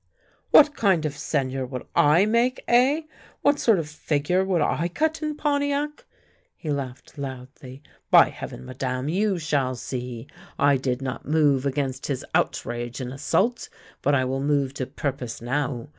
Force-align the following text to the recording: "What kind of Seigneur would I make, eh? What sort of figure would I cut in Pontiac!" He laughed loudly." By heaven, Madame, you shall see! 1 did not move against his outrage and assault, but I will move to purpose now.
"What 0.49 0.73
kind 0.75 1.05
of 1.05 1.15
Seigneur 1.15 1.63
would 1.63 1.83
I 1.95 2.25
make, 2.25 2.63
eh? 2.67 3.01
What 3.43 3.59
sort 3.59 3.77
of 3.77 3.87
figure 3.87 4.43
would 4.43 4.59
I 4.59 4.87
cut 4.87 5.21
in 5.21 5.35
Pontiac!" 5.35 6.07
He 6.57 6.71
laughed 6.71 7.19
loudly." 7.19 7.83
By 8.17 8.29
heaven, 8.29 8.65
Madame, 8.65 9.09
you 9.09 9.37
shall 9.37 9.75
see! 9.75 10.25
1 10.55 10.79
did 10.79 11.03
not 11.03 11.27
move 11.27 11.67
against 11.67 12.07
his 12.07 12.25
outrage 12.33 12.99
and 12.99 13.13
assault, 13.13 13.69
but 14.01 14.15
I 14.15 14.25
will 14.25 14.41
move 14.41 14.73
to 14.73 14.87
purpose 14.87 15.39
now. 15.39 15.89